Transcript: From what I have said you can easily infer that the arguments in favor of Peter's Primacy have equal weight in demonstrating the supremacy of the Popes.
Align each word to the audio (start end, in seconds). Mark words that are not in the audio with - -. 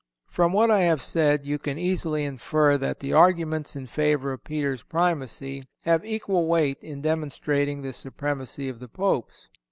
From 0.31 0.51
what 0.51 0.71
I 0.71 0.79
have 0.79 0.99
said 1.03 1.45
you 1.45 1.59
can 1.59 1.77
easily 1.77 2.23
infer 2.23 2.75
that 2.75 3.01
the 3.01 3.13
arguments 3.13 3.75
in 3.75 3.85
favor 3.85 4.33
of 4.33 4.43
Peter's 4.43 4.81
Primacy 4.81 5.67
have 5.85 6.03
equal 6.03 6.47
weight 6.47 6.83
in 6.83 7.03
demonstrating 7.03 7.83
the 7.83 7.93
supremacy 7.93 8.67
of 8.67 8.79
the 8.79 8.87
Popes. 8.89 9.47